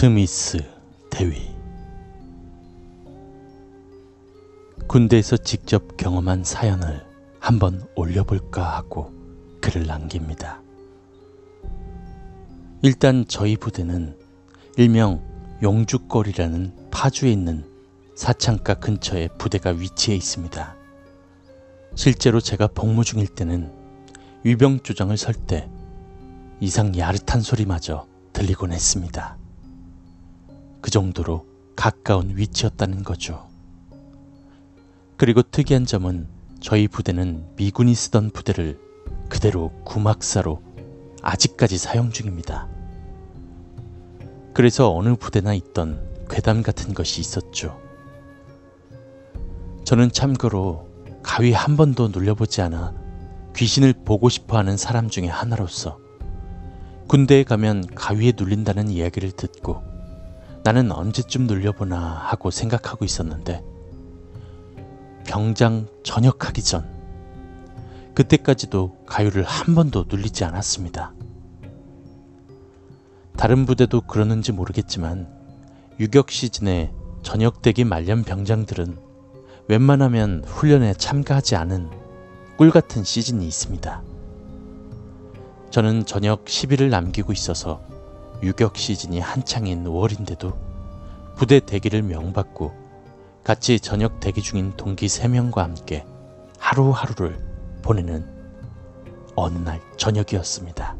스미스 0.00 0.58
대위 1.10 1.50
군대에서 4.86 5.36
직접 5.38 5.96
경험한 5.96 6.44
사연을 6.44 7.04
한번 7.40 7.84
올려볼까 7.96 8.76
하고 8.76 9.12
글을 9.60 9.88
남깁니다. 9.88 10.62
일단 12.82 13.24
저희 13.26 13.56
부대는 13.56 14.16
일명 14.76 15.20
용주거리라는 15.64 16.90
파주에 16.92 17.32
있는 17.32 17.68
사창가 18.14 18.74
근처에 18.74 19.26
부대가 19.36 19.70
위치해 19.70 20.16
있습니다. 20.16 20.76
실제로 21.96 22.40
제가 22.40 22.68
복무 22.68 23.02
중일 23.02 23.26
때는 23.26 23.72
위병 24.44 24.78
조장을 24.84 25.16
설 25.16 25.34
때 25.34 25.68
이상 26.60 26.96
야릇한 26.96 27.40
소리마저 27.40 28.06
들리곤 28.32 28.70
했습니다. 28.70 29.38
그 30.80 30.90
정도로 30.90 31.46
가까운 31.76 32.36
위치였다는 32.36 33.04
거죠. 33.04 33.48
그리고 35.16 35.42
특이한 35.42 35.86
점은 35.86 36.28
저희 36.60 36.88
부대는 36.88 37.44
미군이 37.56 37.94
쓰던 37.94 38.30
부대를 38.30 38.78
그대로 39.28 39.70
구막사로 39.84 40.62
아직까지 41.22 41.78
사용 41.78 42.10
중입니다. 42.10 42.68
그래서 44.54 44.94
어느 44.94 45.14
부대나 45.14 45.54
있던 45.54 46.26
괴담 46.28 46.62
같은 46.62 46.94
것이 46.94 47.20
있었죠. 47.20 47.80
저는 49.84 50.12
참고로 50.12 50.88
가위 51.22 51.52
한 51.52 51.76
번도 51.76 52.08
눌려보지 52.08 52.60
않아 52.62 52.94
귀신을 53.56 53.94
보고 54.04 54.28
싶어 54.28 54.58
하는 54.58 54.76
사람 54.76 55.08
중에 55.08 55.26
하나로서 55.26 55.98
군대에 57.06 57.42
가면 57.42 57.86
가위에 57.94 58.32
눌린다는 58.36 58.88
이야기를 58.88 59.32
듣고 59.32 59.82
나는 60.68 60.92
언제쯤 60.92 61.46
눌려보나 61.46 61.98
하고 61.98 62.50
생각하고 62.50 63.06
있었는데 63.06 63.64
병장 65.26 65.86
전역하기 66.02 66.62
전 66.62 66.86
그때까지도 68.14 68.98
가위를 69.06 69.44
한 69.44 69.74
번도 69.74 70.04
눌리지 70.10 70.44
않았습니다. 70.44 71.14
다른 73.38 73.64
부대도 73.64 74.02
그러는지 74.02 74.52
모르겠지만 74.52 75.26
유격 76.00 76.30
시즌에 76.30 76.92
전역대기 77.22 77.84
말년 77.84 78.22
병장들은 78.22 78.98
웬만하면 79.68 80.44
훈련에 80.44 80.92
참가하지 80.92 81.56
않은 81.56 81.88
꿀 82.58 82.70
같은 82.70 83.04
시즌이 83.04 83.46
있습니다. 83.46 84.02
저는 85.70 86.04
저녁 86.04 86.44
10일을 86.44 86.90
남기고 86.90 87.32
있어서 87.32 87.80
유격 88.42 88.76
시즌이 88.76 89.20
한창인 89.20 89.84
5월인데도 89.84 90.56
부대 91.34 91.60
대기를 91.60 92.02
명받고 92.02 92.72
같이 93.42 93.80
저녁 93.80 94.20
대기 94.20 94.42
중인 94.42 94.76
동기 94.76 95.06
3명과 95.06 95.58
함께 95.58 96.04
하루하루를 96.58 97.38
보내는 97.82 98.26
어느 99.34 99.58
날 99.58 99.80
저녁이었습니다. 99.96 100.96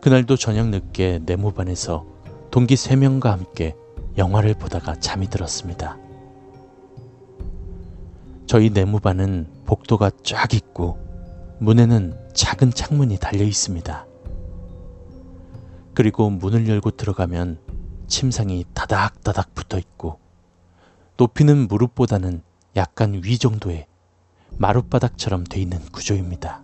그날도 0.00 0.36
저녁 0.36 0.68
늦게 0.68 1.20
네모반에서 1.24 2.04
동기 2.50 2.74
3명과 2.74 3.26
함께 3.26 3.74
영화를 4.18 4.54
보다가 4.54 4.96
잠이 4.96 5.28
들었습니다. 5.28 5.98
저희 8.46 8.70
네모반은 8.70 9.46
복도가 9.64 10.10
쫙 10.22 10.52
있고 10.54 10.98
문에는 11.58 12.18
작은 12.34 12.72
창문이 12.72 13.18
달려 13.18 13.44
있습니다. 13.44 14.06
그리고 15.94 16.30
문을 16.30 16.68
열고 16.68 16.92
들어가면 16.92 17.58
침상이 18.06 18.64
다닥다닥 18.74 19.54
붙어 19.54 19.78
있고 19.78 20.18
높이는 21.16 21.68
무릎보다는 21.68 22.42
약간 22.76 23.20
위 23.22 23.38
정도의 23.38 23.86
마룻바닥처럼 24.58 25.44
돼 25.44 25.60
있는 25.60 25.78
구조입니다. 25.92 26.62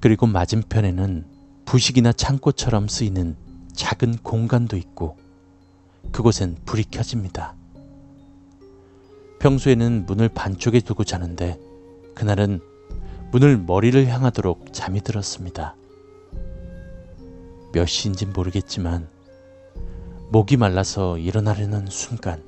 그리고 0.00 0.26
맞은편에는 0.26 1.26
부식이나 1.64 2.12
창고처럼 2.12 2.88
쓰이는 2.88 3.36
작은 3.74 4.18
공간도 4.18 4.76
있고 4.76 5.16
그곳엔 6.12 6.56
불이 6.64 6.84
켜집니다. 6.90 7.54
평소에는 9.38 10.06
문을 10.06 10.28
반쪽에 10.28 10.80
두고 10.80 11.04
자는데 11.04 11.58
그날은 12.14 12.60
문을 13.32 13.58
머리를 13.58 14.06
향하도록 14.06 14.72
잠이 14.72 15.00
들었습니다. 15.00 15.74
몇 17.76 17.84
시인진 17.84 18.32
모르겠지만 18.32 19.06
목이 20.30 20.56
말라서 20.56 21.18
일어나려는 21.18 21.88
순간 21.90 22.42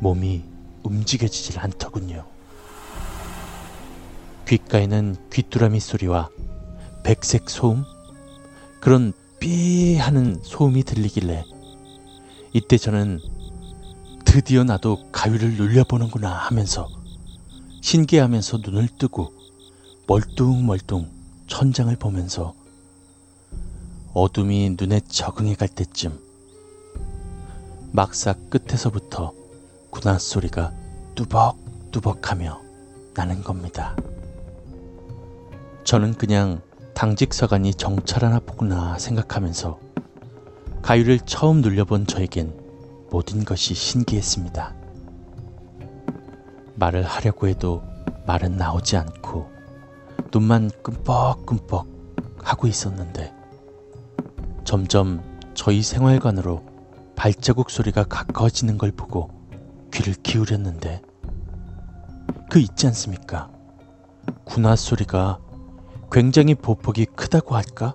몸이 0.00 0.42
움직여지질 0.82 1.60
않더군요. 1.60 2.26
귓가에는 4.48 5.14
귀뚜라미 5.32 5.78
소리와 5.78 6.28
백색 7.04 7.48
소음? 7.48 7.84
그런 8.80 9.12
삐 9.38 9.94
하는 9.94 10.40
소음이 10.42 10.82
들리길래 10.82 11.44
이때 12.52 12.78
저는 12.78 13.20
드디어 14.24 14.64
나도 14.64 15.12
가위를 15.12 15.54
눌려보는구나 15.54 16.28
하면서 16.28 16.88
신기하면서 17.80 18.58
눈을 18.64 18.88
뜨고 18.98 19.32
멀뚱멀뚱 20.08 21.08
천장을 21.46 21.94
보면서 21.94 22.58
어둠이 24.12 24.74
눈에 24.76 25.00
적응해 25.00 25.54
갈 25.54 25.68
때쯤 25.68 26.18
막사 27.92 28.34
끝에서부터 28.48 29.32
군화 29.90 30.18
소리가 30.18 30.72
뚜벅뚜벅하며 31.14 32.60
나는 33.14 33.42
겁니다. 33.44 33.96
저는 35.84 36.14
그냥 36.14 36.60
당직 36.94 37.32
서관이 37.32 37.74
정찰 37.74 38.24
하나 38.24 38.40
보구나 38.40 38.98
생각하면서 38.98 39.78
가위를 40.82 41.20
처음 41.20 41.60
눌려본 41.60 42.06
저에겐 42.06 42.52
모든 43.10 43.44
것이 43.44 43.74
신기했습니다. 43.74 44.74
말을 46.74 47.04
하려고 47.04 47.46
해도 47.46 47.82
말은 48.26 48.56
나오지 48.56 48.96
않고 48.96 49.50
눈만 50.32 50.70
끔뻑끔뻑 50.82 51.86
하고 52.42 52.66
있었는데 52.66 53.39
점점 54.70 55.20
저희 55.52 55.82
생활관으로 55.82 56.62
발자국 57.16 57.70
소리가 57.70 58.04
가까워지는 58.04 58.78
걸 58.78 58.92
보고 58.92 59.28
귀를 59.92 60.14
기울였는데 60.14 61.02
그 62.48 62.60
있지 62.60 62.86
않습니까? 62.86 63.50
군화 64.44 64.76
소리가 64.76 65.40
굉장히 66.12 66.54
보폭이 66.54 67.06
크다고 67.06 67.56
할까? 67.56 67.94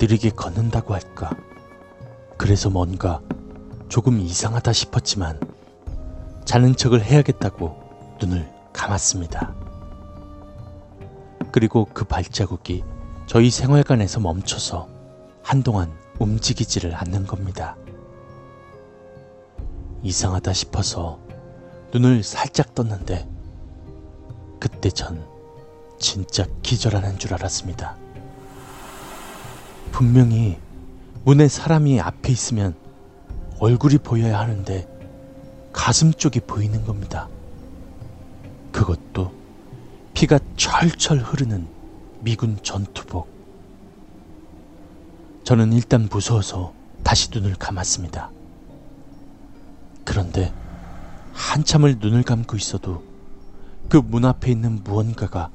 느리게 0.00 0.30
걷는다고 0.30 0.94
할까? 0.94 1.30
그래서 2.36 2.68
뭔가 2.68 3.20
조금 3.88 4.18
이상하다 4.18 4.72
싶었지만 4.72 5.38
자는 6.44 6.74
척을 6.74 7.04
해야겠다고 7.04 8.16
눈을 8.20 8.50
감았습니다. 8.72 9.54
그리고 11.52 11.84
그 11.94 12.04
발자국이 12.04 12.82
저희 13.26 13.48
생활관에서 13.48 14.18
멈춰서 14.18 14.91
한동안 15.42 15.92
움직이지를 16.18 16.94
않는 16.94 17.26
겁니다. 17.26 17.76
이상하다 20.02 20.52
싶어서 20.52 21.20
눈을 21.92 22.22
살짝 22.22 22.74
떴는데 22.74 23.28
그때 24.58 24.90
전 24.90 25.24
진짜 25.98 26.46
기절하는 26.62 27.18
줄 27.18 27.34
알았습니다. 27.34 27.96
분명히 29.90 30.58
문에 31.24 31.48
사람이 31.48 32.00
앞에 32.00 32.32
있으면 32.32 32.74
얼굴이 33.60 33.98
보여야 33.98 34.40
하는데 34.40 34.88
가슴 35.72 36.12
쪽이 36.12 36.40
보이는 36.40 36.84
겁니다. 36.84 37.28
그것도 38.72 39.32
피가 40.14 40.40
철철 40.56 41.18
흐르는 41.18 41.68
미군 42.20 42.58
전투복. 42.62 43.31
저는 45.52 45.74
일단 45.74 46.08
무서워서 46.10 46.72
다시 47.04 47.28
눈을 47.30 47.56
감았습니다. 47.56 48.30
그런데 50.02 50.50
한참을 51.34 51.98
눈을 51.98 52.22
감고 52.22 52.56
있어도 52.56 53.04
그 53.90 53.98
문 53.98 54.24
앞에 54.24 54.50
있는 54.50 54.82
무언가가 54.82 55.50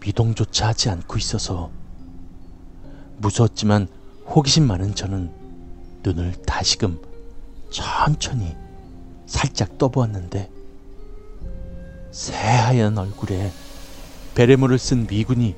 미동조차 0.00 0.66
하지 0.66 0.90
않고 0.90 1.18
있어서 1.18 1.70
무서웠지만 3.18 3.86
호기심 4.26 4.66
많은 4.66 4.96
저는 4.96 5.30
눈을 6.02 6.32
다시금 6.44 6.98
천천히 7.70 8.56
살짝 9.26 9.78
떠보았는데 9.78 10.50
새하얀 12.10 12.98
얼굴에 12.98 13.52
베레모를 14.34 14.80
쓴 14.80 15.06
미군이 15.06 15.54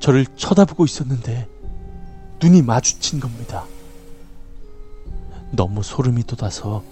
저를 0.00 0.26
쳐다보고 0.34 0.84
있었는데 0.84 1.53
눈이 2.42 2.62
마주친 2.62 3.20
겁니다. 3.20 3.66
너무 5.52 5.82
소름이 5.82 6.24
돋아서 6.24 6.82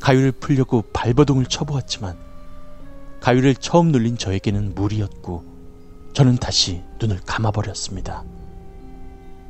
가위를 0.00 0.32
풀려고 0.32 0.82
발버둥을 0.92 1.46
쳐보았지만 1.46 2.16
가위를 3.20 3.54
처음 3.54 3.90
눌린 3.90 4.18
저에게는 4.18 4.74
무리였고 4.74 5.44
저는 6.12 6.36
다시 6.36 6.82
눈을 7.00 7.20
감아버렸습니다. 7.24 8.22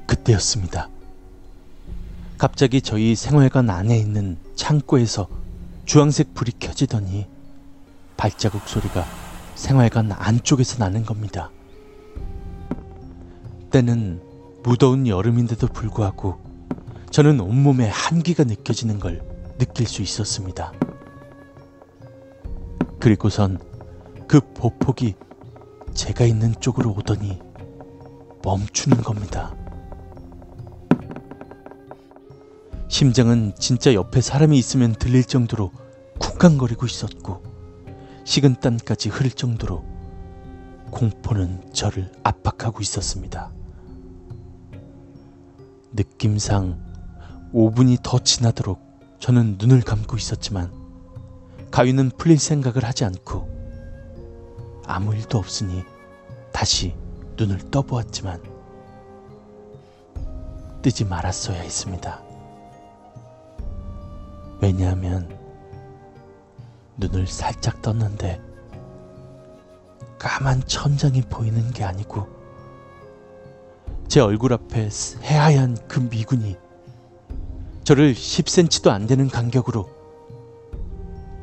그때였습니다. 0.07 0.89
갑자기 2.39 2.81
저희 2.81 3.15
생활관 3.15 3.69
안에 3.71 3.99
있는 3.99 4.39
창고에서 4.55 5.29
주황색 5.85 6.35
불이 6.35 6.53
켜지더니 6.59 7.27
발자국 8.17 8.67
소리가 8.69 9.05
생활관 9.55 10.13
안쪽에서 10.13 10.79
나는 10.79 11.05
겁니다. 11.05 11.51
때는 13.71 14.21
무더운 14.65 15.07
여름인데도 15.07 15.67
불구하고 15.69 16.39
저는 17.11 17.39
온몸에 17.39 17.87
한기가 17.87 18.45
느껴지는 18.45 18.99
걸 18.99 19.23
느낄 19.59 19.87
수 19.87 20.01
있었습니다. 20.01 20.73
그리고선 22.99 23.59
그 24.27 24.41
보폭이 24.41 25.15
제가 25.93 26.25
있는 26.25 26.55
쪽으로 26.61 26.93
오더니 26.93 27.39
멈추는 28.43 29.03
겁니다. 29.03 29.55
심장은 32.89 33.53
진짜 33.59 33.93
옆에 33.93 34.23
사람이 34.23 34.57
있으면 34.59 34.95
들릴 34.95 35.25
정도로 35.25 35.73
쿵쾅거리고 36.19 36.87
있었고 36.87 37.43
식은땀까지 38.25 39.11
흐를 39.11 39.31
정도로 39.31 39.85
공포는 40.91 41.73
저를 41.75 42.11
압박하고 42.23 42.81
있었습니다. 42.81 43.51
느낌상 45.97 46.77
5분이 47.55 48.03
더 48.03 48.19
지나도록 48.19 48.83
저는 49.21 49.57
눈을 49.59 49.81
감고 49.83 50.17
있었지만 50.17 50.73
가위는 51.71 52.11
풀릴 52.19 52.39
생각을 52.39 52.85
하지 52.85 53.05
않고 53.05 53.49
아무 54.87 55.15
일도 55.15 55.39
없으니 55.39 55.85
다시 56.53 56.97
눈을 57.37 57.71
떠보았지만 57.71 58.43
뜨지 60.83 61.05
말았어야 61.05 61.61
했습니다. 61.61 62.21
왜냐하면 64.61 65.39
눈을 66.97 67.29
살짝 67.29 67.81
떴는데 67.83 68.43
까만 70.19 70.67
천장이 70.67 71.23
보이는 71.23 71.71
게 71.71 71.85
아니고 71.85 72.44
제 74.15 74.21
얼굴 74.21 74.53
앞에 74.53 74.91
새하얀 74.91 75.77
그 75.89 75.99
미군이 75.99 76.57
저를 77.83 78.15
10cm도 78.15 78.91
안 78.91 79.09
되는 79.09 79.27
간격으로 79.29 79.91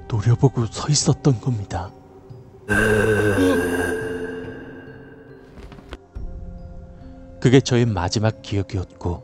노려보고 0.07 0.68
서 0.68 0.88
있었던 0.88 1.41
겁니다. 1.41 1.91
그게 7.41 7.59
저의 7.59 7.85
마지막 7.85 8.41
기억이었고 8.41 9.21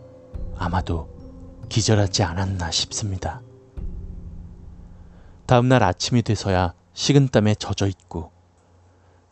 아마도 0.57 1.07
기절하지 1.69 2.23
않았나 2.23 2.69
싶습니다. 2.71 3.41
다음날 5.45 5.83
아침이 5.83 6.21
돼서야 6.21 6.73
식은땀에 6.93 7.55
젖어 7.55 7.87
있고 7.87 8.29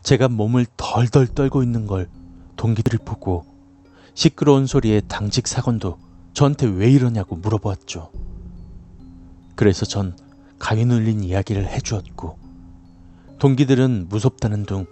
제가 0.04 0.30
몸을 0.30 0.68
덜덜 0.78 1.28
떨고 1.28 1.64
있는 1.64 1.86
걸 1.86 2.08
동기들이 2.56 3.00
보고 3.00 3.54
시끄러운 4.16 4.66
소리에 4.66 5.02
당직 5.02 5.46
사건도 5.46 5.98
저한테 6.34 6.68
왜 6.68 6.90
이러냐고 6.90 7.36
물어보았죠. 7.36 8.12
그래서 9.56 9.86
전 9.86 10.16
가위 10.58 10.86
눌린 10.86 11.22
이야기를 11.22 11.68
해주었고 11.68 12.38
동기들은 13.40 14.08
무섭다는 14.10 14.66
둥 14.66 14.86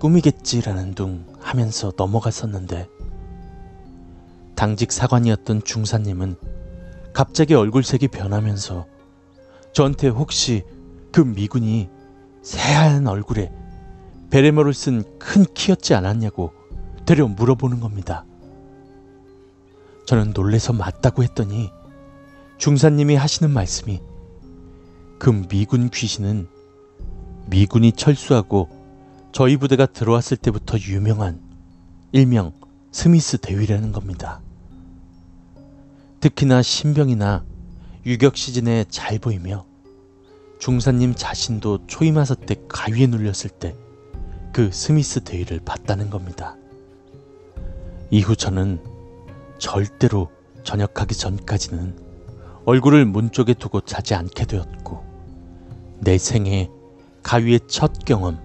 꿈이겠지라는 0.00 0.94
둥 0.94 1.26
하면서 1.38 1.92
넘어갔었는데 1.96 2.88
당직 4.54 4.90
사관이었던 4.90 5.64
중사님은 5.64 6.36
갑자기 7.12 7.54
얼굴색이 7.54 8.08
변하면서 8.08 8.86
저한테 9.74 10.08
혹시 10.08 10.64
그 11.12 11.20
미군이 11.20 11.90
새하얀 12.42 13.06
얼굴에 13.06 13.52
베레모를 14.30 14.72
쓴 14.72 15.04
큰 15.18 15.44
키였지 15.44 15.94
않았냐고 15.94 16.52
되려 17.04 17.28
물어보는 17.28 17.80
겁니다. 17.80 18.24
저는 20.12 20.34
놀래서 20.34 20.74
맞다고 20.74 21.22
했더니 21.22 21.70
중사님이 22.58 23.14
하시는 23.14 23.50
말씀이 23.50 23.98
그 25.18 25.30
미군 25.48 25.88
귀신은 25.88 26.48
미군이 27.46 27.92
철수하고 27.92 28.68
저희 29.32 29.56
부대가 29.56 29.86
들어왔을 29.86 30.36
때부터 30.36 30.76
유명한 30.80 31.40
일명 32.12 32.52
스미스 32.90 33.38
대위라는 33.38 33.92
겁니다. 33.92 34.42
특히나 36.20 36.60
신병이나 36.60 37.46
유격 38.04 38.36
시즌에 38.36 38.84
잘 38.90 39.18
보이며 39.18 39.64
중사님 40.58 41.14
자신도 41.14 41.86
초임하사 41.86 42.34
때 42.34 42.56
가위에 42.68 43.06
눌렸을 43.06 43.48
때 43.48 43.74
그 44.52 44.70
스미스 44.70 45.20
대위를 45.20 45.60
봤다는 45.64 46.10
겁니다. 46.10 46.56
이후 48.10 48.36
저는 48.36 48.78
절대로 49.62 50.28
전역하기 50.64 51.14
전까지는 51.14 51.96
얼굴을 52.64 53.04
문 53.04 53.30
쪽에 53.30 53.54
두고 53.54 53.80
자지 53.82 54.12
않게 54.12 54.44
되었고 54.44 55.04
내 56.00 56.18
생애 56.18 56.68
가위의 57.22 57.60
첫 57.68 58.04
경험 58.04 58.40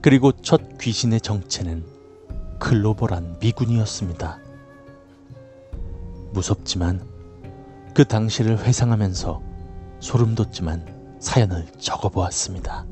그리고 0.00 0.32
첫 0.32 0.78
귀신의 0.78 1.20
정체는 1.20 1.84
글로벌한 2.58 3.40
미군이었습니다. 3.40 4.38
무섭지만 6.32 7.06
그 7.92 8.06
당시를 8.06 8.64
회상하면서 8.64 9.42
소름 10.00 10.34
돋지만 10.34 11.18
사연을 11.20 11.66
적어보았습니다. 11.78 12.86